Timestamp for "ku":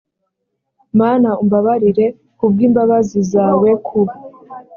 2.37-2.45, 3.85-3.99